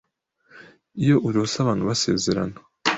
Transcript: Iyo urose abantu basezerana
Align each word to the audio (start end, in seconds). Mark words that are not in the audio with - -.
Iyo 1.03 1.15
urose 1.27 1.55
abantu 1.59 1.83
basezerana 1.89 2.57